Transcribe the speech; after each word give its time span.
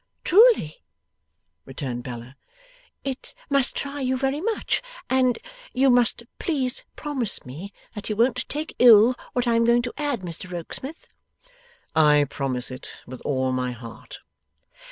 'Truly,' 0.23 0.81
returned 1.63 2.01
Bella, 2.01 2.35
'it 3.03 3.35
must 3.51 3.75
try 3.75 4.01
you 4.01 4.17
very 4.17 4.41
much, 4.41 4.81
and 5.11 5.37
you 5.73 5.91
must 5.91 6.23
please 6.39 6.83
promise 6.95 7.45
me 7.45 7.71
that 7.93 8.09
you 8.09 8.15
won't 8.15 8.49
take 8.49 8.75
ill 8.79 9.13
what 9.33 9.45
I 9.45 9.53
am 9.53 9.63
going 9.63 9.83
to 9.83 9.93
add, 9.97 10.21
Mr 10.21 10.49
Rokesmith?' 10.49 11.07
'I 11.95 12.23
promise 12.31 12.71
it 12.71 12.89
with 13.05 13.21
all 13.23 13.51
my 13.51 13.73
heart. 13.73 14.21